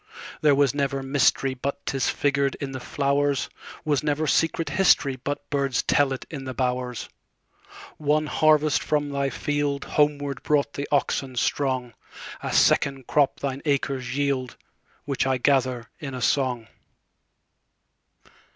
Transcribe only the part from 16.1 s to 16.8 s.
a song.